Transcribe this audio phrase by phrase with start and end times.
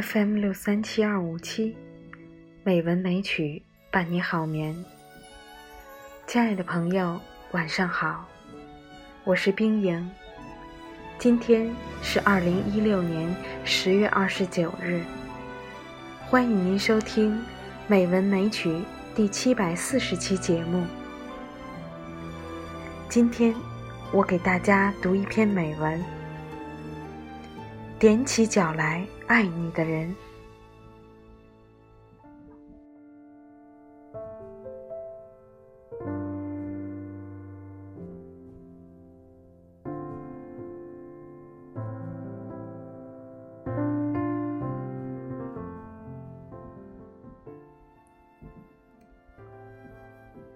[0.00, 1.76] FM 六三七二五七，
[2.62, 4.72] 美文美曲伴你好眠。
[6.24, 8.28] 亲爱的朋友，晚上好，
[9.24, 10.08] 我是冰莹。
[11.18, 13.34] 今天是二零一六年
[13.64, 15.02] 十月二十九日，
[16.28, 17.36] 欢迎您收听
[17.88, 18.68] 《美文美曲》
[19.16, 20.86] 第七百四十期节目。
[23.08, 23.52] 今天
[24.12, 26.00] 我给大家读一篇美文，
[27.98, 29.04] 踮起脚来。
[29.28, 30.12] 爱你的人。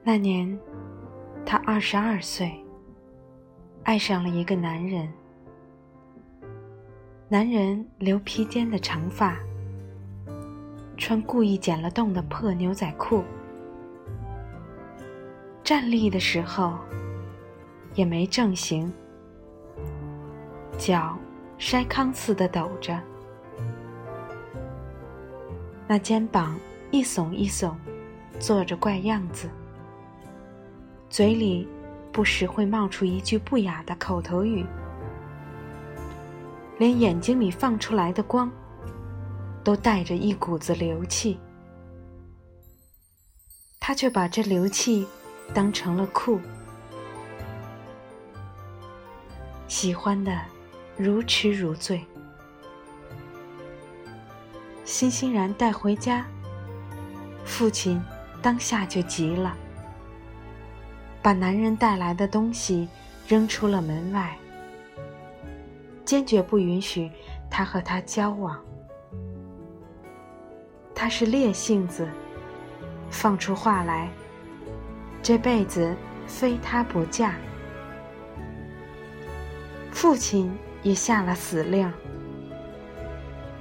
[0.04, 0.58] 那年，
[1.46, 2.52] 他二十二岁，
[3.84, 5.10] 爱上了一个男人。
[7.32, 9.38] 男人留披肩的长发，
[10.98, 13.24] 穿故意剪了洞的破牛仔裤，
[15.64, 16.76] 站立的时候
[17.94, 18.92] 也没正形，
[20.76, 21.16] 脚
[21.58, 23.00] 筛糠似的抖着，
[25.88, 27.72] 那肩膀一耸一耸，
[28.38, 29.48] 做着怪样子，
[31.08, 31.66] 嘴里
[32.12, 34.66] 不时会冒出一句不雅的口头语。
[36.82, 38.50] 连眼睛里放出来的光，
[39.62, 41.38] 都带着一股子流气，
[43.78, 45.06] 他却把这流气
[45.54, 46.40] 当成了酷，
[49.68, 50.36] 喜欢的
[50.96, 52.04] 如痴如醉。
[54.84, 56.26] 欣欣然带回家，
[57.44, 58.02] 父亲
[58.42, 59.56] 当下就急了，
[61.22, 62.88] 把男人带来的东西
[63.28, 64.36] 扔出了门外。
[66.04, 67.10] 坚决不允许
[67.50, 68.58] 他和她交往。
[70.94, 72.08] 他是烈性子，
[73.10, 74.08] 放出话来，
[75.22, 75.96] 这辈子
[76.26, 77.34] 非他不嫁。
[79.90, 80.52] 父亲
[80.82, 81.92] 也下了死令，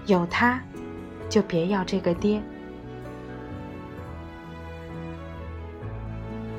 [0.05, 0.61] 有他，
[1.29, 2.41] 就别要这个爹。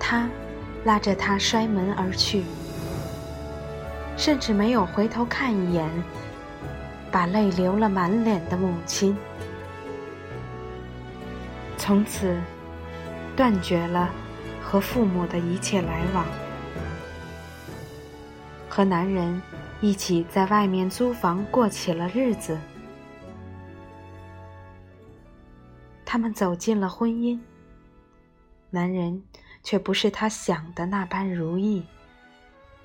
[0.01, 0.29] 他
[0.85, 2.43] 拉着他摔门而去。
[4.23, 5.91] 甚至没有回头看一眼，
[7.11, 9.17] 把泪流了满脸的母亲，
[11.77, 12.39] 从此
[13.35, 14.09] 断绝了
[14.63, 16.25] 和父母的一切来往，
[18.69, 19.43] 和男人
[19.81, 22.57] 一起在外面租房过起了日子。
[26.05, 27.41] 他们走进了婚姻，
[28.71, 29.21] 男人
[29.65, 31.85] 却不是他想的那般如意。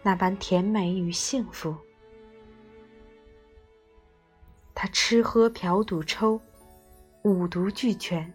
[0.08, 1.76] 那般甜美与幸福，
[4.74, 6.40] 他吃喝嫖赌抽，
[7.24, 8.34] 五毒俱全，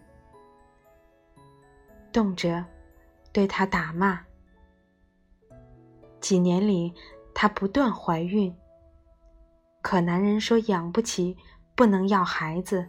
[2.11, 2.63] 动辄
[3.31, 4.23] 对他打骂。
[6.21, 6.93] 几年里，
[7.33, 8.55] 她不断怀孕，
[9.81, 11.35] 可男人说养不起，
[11.73, 12.87] 不能要孩子，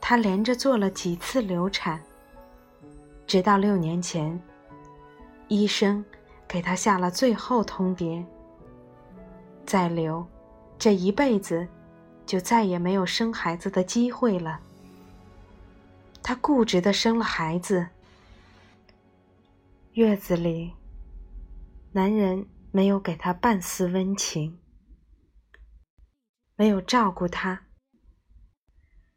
[0.00, 2.02] 她连着做了几次流产，
[3.28, 4.42] 直到六年前，
[5.46, 6.04] 医生。
[6.52, 8.22] 给他下了最后通牒：
[9.64, 10.26] 再留，
[10.78, 11.66] 这一辈子
[12.26, 14.60] 就再也没有生孩子的机会了。
[16.22, 17.88] 他固执的生了孩子，
[19.94, 20.74] 月子里，
[21.92, 24.58] 男人没有给他半丝温情，
[26.54, 27.62] 没有照顾他，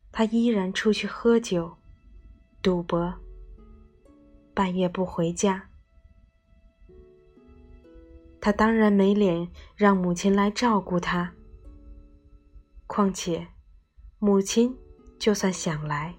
[0.10, 1.76] 他依然出去喝酒、
[2.62, 3.14] 赌博，
[4.54, 5.68] 半夜不回家。
[8.46, 11.34] 他当然没脸让母亲来照顾他。
[12.86, 13.48] 况且，
[14.20, 14.78] 母亲
[15.18, 16.14] 就算想来，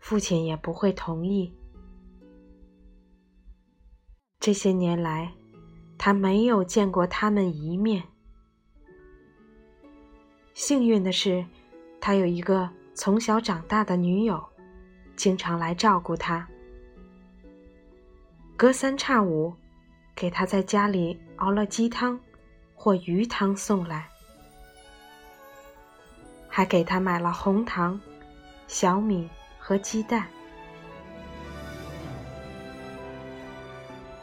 [0.00, 1.56] 父亲也不会同意。
[4.40, 5.32] 这些年来，
[5.96, 8.02] 他没有见过他们一面。
[10.54, 11.46] 幸运的是，
[12.00, 14.44] 他有一个从小长大的女友，
[15.14, 16.44] 经常来照顾他，
[18.56, 19.54] 隔三差五。
[20.16, 22.18] 给他在家里熬了鸡汤
[22.74, 24.08] 或鱼汤送来，
[26.48, 28.00] 还给他买了红糖、
[28.66, 30.26] 小米和鸡蛋。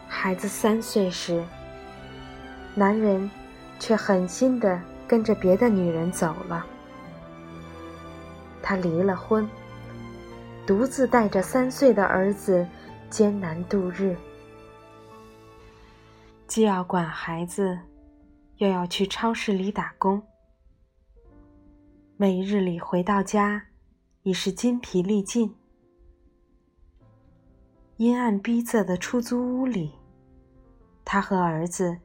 [0.08, 1.44] 孩子三岁时，
[2.74, 3.30] 男人
[3.80, 6.66] 却狠心的跟着别的女人走了。
[8.62, 9.48] 他离了婚，
[10.66, 12.68] 独自带着三岁的儿子
[13.10, 14.18] 艰难度日，
[16.48, 17.80] 既要管孩子，
[18.58, 20.22] 又要去超市里打工。
[22.18, 23.66] 每日里回到家，
[24.22, 25.56] 已是筋疲力尽。
[27.98, 29.96] 阴暗逼仄的出租屋里。
[31.04, 31.98] 他和儿子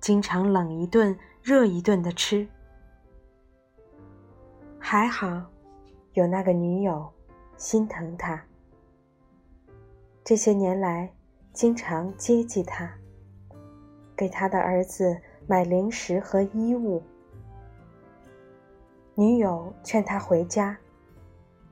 [0.00, 2.46] 经常冷一顿、热一顿的吃。
[4.78, 5.50] 还好，
[6.14, 7.12] 有那个女友
[7.56, 8.42] 心疼他，
[10.24, 11.12] 这些年来
[11.52, 12.92] 经常接济他，
[14.20, 17.02] 给他的儿子买零食和衣物。
[19.14, 20.76] 女友劝他回家，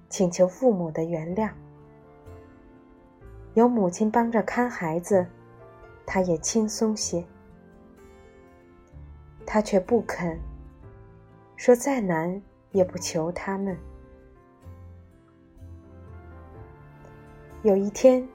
[0.09, 1.51] 请求父母的原谅。
[3.53, 5.27] 有母亲帮着看孩子。
[6.07, 7.23] 他也轻松些，
[9.45, 10.41] 他却不肯
[11.55, 12.41] 说再难
[12.73, 13.77] 也不求他们。
[17.63, 18.27] 有一天，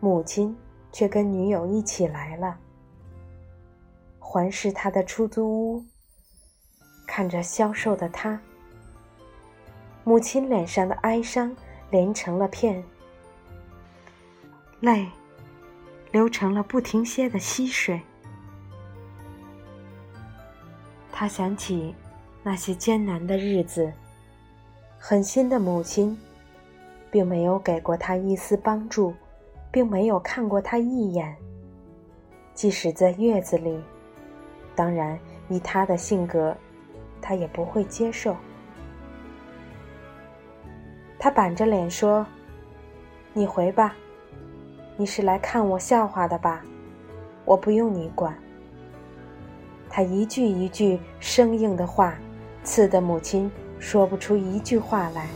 [0.00, 0.56] 母亲
[0.90, 2.58] 却跟女友一起来了，
[4.32, 5.84] 环视他的出租屋，
[7.06, 8.40] 看着消瘦的他，
[10.04, 11.54] 母亲脸上的哀伤
[11.90, 12.82] 连成了片，
[14.80, 15.06] 泪。
[16.12, 18.00] 流成了不停歇的溪水。
[21.10, 21.94] 他想起
[22.42, 23.92] 那些艰难的日子，
[24.98, 26.18] 狠心的母亲，
[27.10, 29.14] 并没有给过他一丝帮助，
[29.70, 31.36] 并没有看过他一眼。
[32.54, 33.78] 即使在月子里，
[34.74, 36.56] 当然以他的性格，
[37.20, 38.36] 他也不会接受。
[41.18, 42.26] 他板着脸说
[43.32, 43.94] ：“你回吧。”
[44.96, 46.62] 你是来看我笑话的吧？
[47.44, 48.36] 我不用你管。
[49.88, 52.14] 他一句一句生硬的话，
[52.62, 55.28] 刺得母亲说不出一句话来。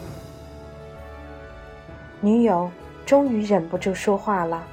[2.20, 2.70] 女友
[3.04, 4.66] 终于忍不住说话了：“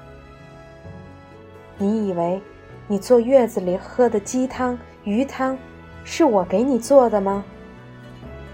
[1.77, 2.42] 你以为
[2.88, 5.57] 你坐月子里喝的鸡汤、鱼汤，
[6.03, 7.44] 是我给你做的吗？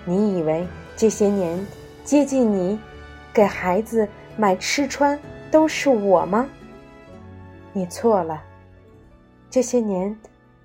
[0.05, 1.65] 你以为这些年
[2.03, 2.79] 接近你，
[3.33, 5.19] 给孩子买吃穿？”
[5.51, 6.47] 都是我吗？
[7.73, 8.43] 你错了。
[9.49, 10.15] 这些年，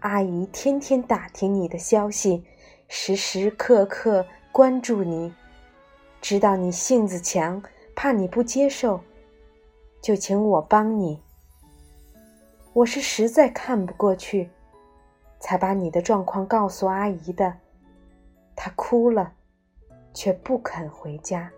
[0.00, 2.44] 阿姨天天打听你的消息，
[2.86, 5.32] 时时刻刻关注你，
[6.20, 7.62] 知道你性子强，
[7.94, 9.00] 怕你不接受，
[10.02, 11.23] 就请我帮你。
[12.74, 14.50] 我是实在看不过去，
[15.38, 17.54] 才把你的状况告诉阿姨的。
[18.56, 19.32] 她哭了，
[20.12, 21.50] 却不肯回家。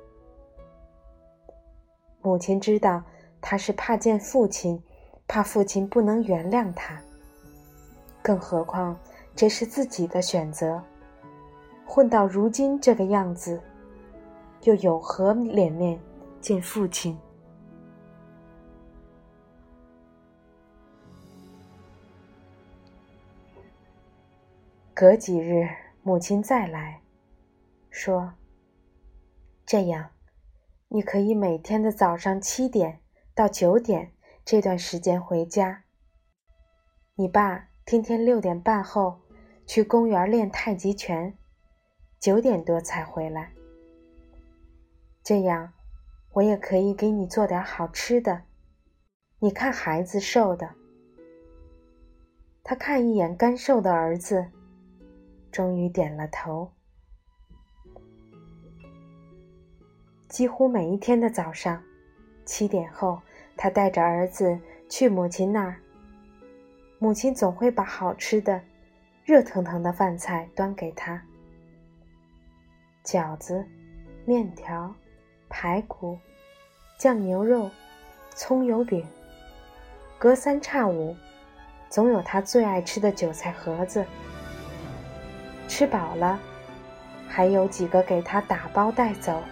[2.22, 3.02] 母亲知道。
[3.40, 4.82] 她是怕见父亲，
[5.28, 7.00] 怕父亲不能原谅她。
[8.20, 8.98] 更何况
[9.36, 10.82] 这是自己的选择，
[11.86, 13.60] 混到如今这个样子，
[14.62, 15.96] 又有何脸面
[16.40, 17.16] 见父亲？
[24.98, 25.68] 隔几日，
[26.02, 27.02] 母亲再来
[27.90, 28.32] 说
[29.66, 30.12] ：“这样，
[30.88, 33.02] 你可以每天的早上七点。”
[33.36, 34.12] 到九点
[34.42, 35.84] 这段时间回家。
[37.14, 39.20] 你爸天天六点半后
[39.66, 41.36] 去公园练太极拳，
[42.18, 43.52] 九点多才回来。
[45.22, 45.74] 这样，
[46.32, 48.44] 我也可以给你做点好吃的。
[49.40, 50.70] 你看孩子瘦的。
[52.64, 54.50] 他看一眼干瘦的儿子，
[55.56, 56.70] 终于点了头。
[60.28, 61.82] 几乎每一天的早上。
[62.44, 63.18] 七点后，
[63.56, 65.80] 他带着儿子去母亲那儿。
[66.98, 68.60] 母亲总会把好吃的、
[69.24, 71.22] 热腾腾的饭菜端给他：
[73.02, 73.66] 饺子、
[74.26, 74.94] 面条、
[75.48, 76.18] 排骨、
[76.98, 77.70] 酱牛肉、
[78.34, 79.06] 葱油饼。
[80.18, 81.16] 隔三差五，
[81.88, 84.04] 总有他最爱吃的韭菜盒子。
[85.68, 86.38] 吃饱了，
[87.28, 89.42] 还有几个给他打包带走。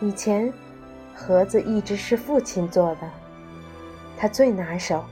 [0.00, 0.52] 以前。
[1.16, 3.08] 盒子一直是父亲做的，
[4.16, 5.04] 他最拿手。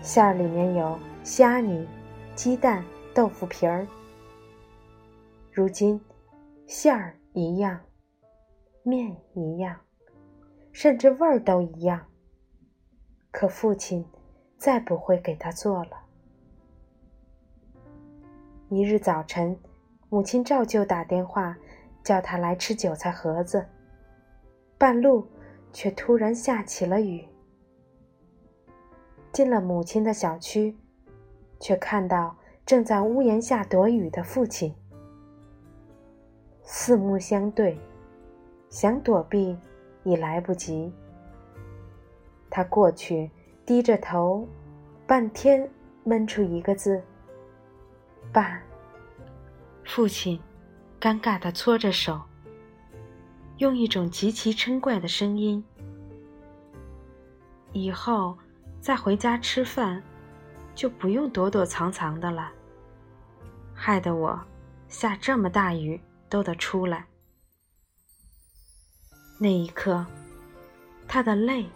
[0.00, 1.86] 馅儿里面有虾米、
[2.34, 2.82] 鸡蛋、
[3.14, 3.86] 豆腐皮儿。
[5.52, 6.00] 如今，
[6.66, 7.78] 馅儿一样，
[8.82, 9.78] 面一样，
[10.72, 12.00] 甚至味儿都一样。
[13.30, 14.02] 可父亲
[14.56, 16.01] 再不会给他做了。
[18.74, 19.54] 一日早晨。
[20.08, 21.54] 母亲照旧打电话
[22.02, 23.62] 叫他来吃韭菜盒子，
[24.78, 25.26] 半路
[25.74, 27.22] 却突然下起了雨。
[29.30, 30.74] 进了母亲的小区，
[31.60, 34.74] 却看到正在屋檐下躲雨的父亲，
[36.62, 37.78] 四目相对，
[38.70, 39.54] 想躲避
[40.02, 40.90] 已来不及。
[42.48, 43.30] 他过去，
[43.66, 44.48] 低着头，
[45.06, 45.68] 半天
[46.04, 47.02] 闷出一个字
[48.32, 48.60] ：“爸。”
[49.84, 50.40] 父亲
[51.00, 52.20] 尴尬地搓着手，
[53.58, 55.62] 用一种极其嗔怪的声音
[57.72, 58.38] ：“以后
[58.80, 60.02] 再回家吃饭，
[60.74, 62.50] 就不用躲躲藏藏的了。”
[63.74, 64.40] 害得我
[64.88, 67.04] 下这么大雨都得出来。
[69.38, 70.06] 那一刻，
[71.06, 71.66] 他的泪。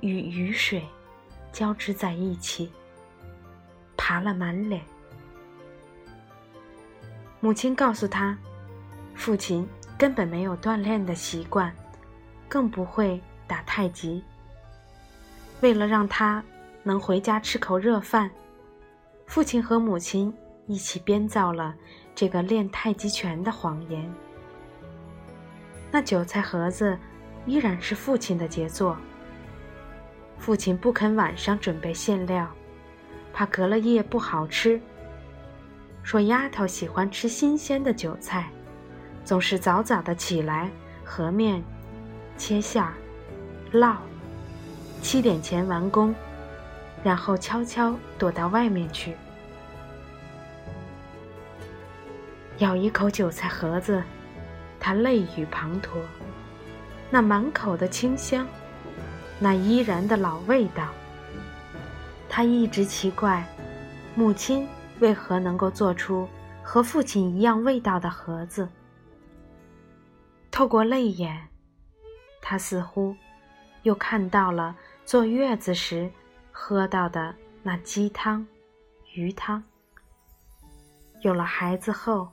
[0.00, 0.86] 与雨水
[1.50, 2.70] 交织在一起，
[3.96, 4.84] 爬了满脸。
[7.44, 8.34] 母亲告诉他，
[9.14, 11.70] 父亲根本没有锻炼的习惯，
[12.48, 14.24] 更不会打太极。
[15.60, 16.42] 为了让他
[16.82, 18.30] 能回家吃口热饭，
[19.26, 20.34] 父亲和母亲
[20.66, 21.74] 一起编造了
[22.14, 24.10] 这个练太极拳的谎言。
[25.90, 26.98] 那韭菜盒子
[27.44, 28.96] 依然是父亲的杰作。
[30.38, 32.50] 父亲不肯晚上准备馅料，
[33.34, 34.80] 怕隔了夜不好吃。
[36.04, 38.46] 说丫头喜欢吃新鲜的韭菜，
[39.24, 40.70] 总是早早的起来
[41.02, 41.64] 和面、
[42.36, 42.86] 切馅、
[43.72, 43.96] 烙，
[45.00, 46.14] 七点前完工，
[47.02, 49.16] 然后悄悄躲到外面去。
[52.58, 54.02] 咬一口韭菜盒子，
[54.78, 55.88] 他泪雨滂沱，
[57.10, 58.46] 那满口的清香。
[59.40, 60.88] 那依然的老味道，
[62.28, 63.44] 他一直奇怪，
[64.14, 64.68] 母亲
[65.00, 66.28] 为何能够做出
[66.62, 68.68] 和父亲一样味道的盒子。
[70.50, 71.48] 透过泪眼，
[72.40, 73.14] 他似乎
[73.82, 76.10] 又看到了坐月子时
[76.52, 78.46] 喝到的那鸡汤、
[79.14, 79.62] 鱼汤。
[81.22, 82.28] 有了孩子后，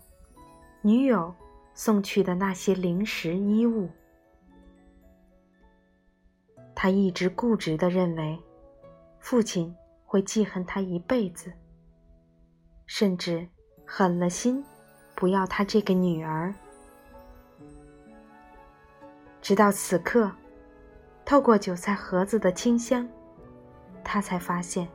[0.81, 1.33] 女友
[1.73, 3.89] 送去的那些零食、衣物。
[6.75, 8.39] 他一直固执地认为，
[9.19, 9.75] 父亲
[10.05, 11.53] 会记恨他一辈子，
[12.93, 13.47] 甚至
[13.85, 14.61] 狠了心
[15.15, 16.53] 不要他这个女儿。
[19.41, 20.29] 直到此刻，
[21.23, 23.07] 透过韭菜盒子的清香，
[24.03, 24.89] 他才发现，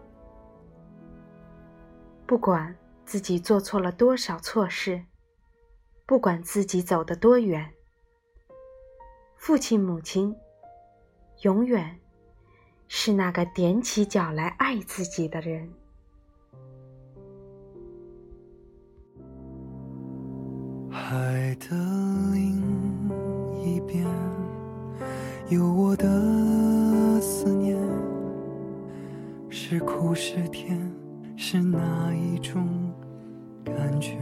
[2.27, 2.77] 不管
[3.07, 5.03] 自己做错了多少错事，
[6.05, 7.73] 不管自己走得多远，
[9.37, 10.37] 父亲母亲。
[11.43, 11.99] 永远
[12.89, 15.73] 是那个踮起脚来爱自己的人。
[20.99, 21.77] 海的
[22.33, 22.57] 另
[23.63, 24.05] 一边，
[25.51, 27.79] 有我的思念，
[29.51, 30.91] 是苦是甜，
[31.37, 32.67] 是哪一种
[33.63, 34.17] 感觉？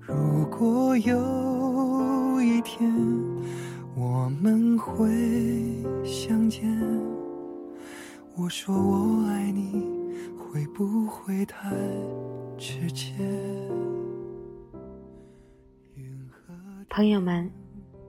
[0.00, 2.92] 如果有一天。
[3.96, 5.04] 我们会
[6.04, 6.64] 相见。
[8.34, 9.84] 我说我爱你，
[10.38, 11.76] 会不会太
[12.56, 13.12] 直接？
[16.92, 17.48] 朋友们，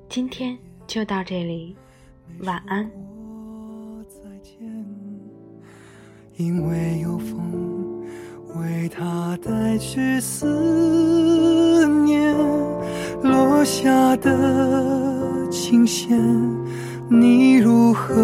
[0.09, 0.57] 今天
[0.87, 1.75] 就到这里，
[2.45, 2.89] 晚安。
[6.35, 8.03] 因为有风，
[8.55, 12.35] 为他带去思念，
[13.21, 15.47] 落下的。
[15.51, 16.19] 琴弦，
[17.07, 18.17] 你如何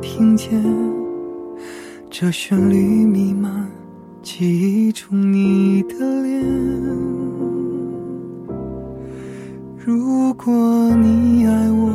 [0.00, 0.58] 听见？
[2.08, 3.70] 这旋律弥漫
[4.22, 6.83] 记忆中你的脸。
[10.36, 10.52] 果
[10.96, 11.90] 你爱我，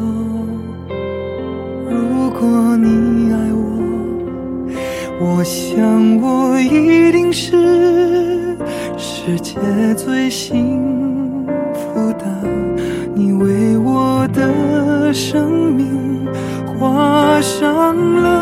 [1.90, 3.60] 如果你爱我，
[5.20, 8.58] 我想我一定是
[8.98, 9.60] 世界
[9.96, 12.26] 最幸福的。
[13.14, 16.26] 你为我的生命
[16.66, 18.39] 画上了